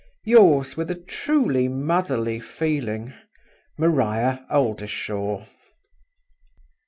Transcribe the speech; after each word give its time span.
"Yours, 0.23 0.75
with 0.75 0.89
a 0.89 0.95
truly 0.95 1.67
motherly 1.67 2.39
feeling, 2.39 3.13
"MARIA 3.77 4.43
OLDERSHAW." 4.49 5.45